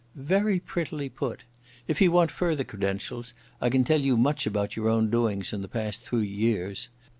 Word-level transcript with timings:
"Very 0.15 0.59
prettily 0.59 1.09
put. 1.09 1.43
If 1.87 2.01
you 2.01 2.11
want 2.11 2.31
further 2.31 2.63
credentials 2.63 3.35
I 3.61 3.69
can 3.69 3.83
tell 3.83 4.01
you 4.01 4.17
much 4.17 4.47
about 4.47 4.75
your 4.75 4.89
own 4.89 5.11
doings 5.11 5.53
in 5.53 5.61
the 5.61 5.67
past 5.67 6.01
three 6.01 6.25
years. 6.27 6.89